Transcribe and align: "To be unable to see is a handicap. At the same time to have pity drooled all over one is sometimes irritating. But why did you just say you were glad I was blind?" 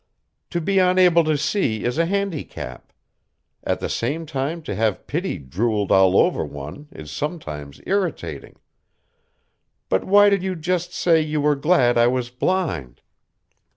"To 0.49 0.59
be 0.59 0.79
unable 0.79 1.23
to 1.25 1.37
see 1.37 1.83
is 1.83 1.99
a 1.99 2.07
handicap. 2.07 2.91
At 3.63 3.79
the 3.79 3.87
same 3.87 4.25
time 4.25 4.63
to 4.63 4.73
have 4.73 5.05
pity 5.05 5.37
drooled 5.37 5.91
all 5.91 6.17
over 6.17 6.43
one 6.43 6.87
is 6.91 7.11
sometimes 7.11 7.79
irritating. 7.85 8.55
But 9.89 10.03
why 10.03 10.31
did 10.31 10.41
you 10.41 10.55
just 10.55 10.91
say 10.91 11.21
you 11.21 11.39
were 11.39 11.55
glad 11.55 11.99
I 11.99 12.07
was 12.07 12.31
blind?" 12.31 13.01